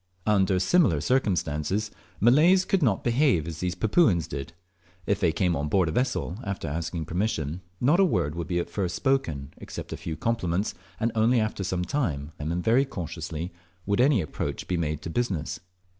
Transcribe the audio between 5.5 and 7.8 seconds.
on board a vessel (after asking permission),